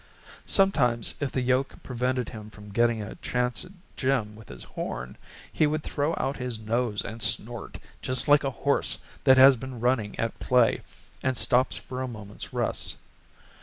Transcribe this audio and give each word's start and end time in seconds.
Sometimes, 0.47 1.13
if 1.19 1.31
the 1.31 1.41
yoke 1.41 1.75
prevented 1.83 2.29
him 2.29 2.49
from 2.49 2.71
getting 2.71 3.03
a 3.03 3.13
chance 3.17 3.63
at 3.63 3.73
Jim 3.95 4.35
with 4.35 4.49
his 4.49 4.63
horn, 4.63 5.15
he 5.53 5.67
would 5.67 5.83
throw 5.83 6.15
out 6.17 6.37
his 6.37 6.57
nose 6.57 7.03
and 7.05 7.21
snort, 7.21 7.77
just 8.01 8.27
like 8.27 8.43
a 8.43 8.49
horse 8.65 8.97
that 9.25 9.37
has 9.37 9.57
been 9.57 9.79
running 9.79 10.17
at 10.19 10.39
play 10.39 10.81
and 11.21 11.37
stops 11.37 11.77
for 11.77 12.01
a 12.01 12.07
moment's 12.07 12.51
rest. 12.51 12.97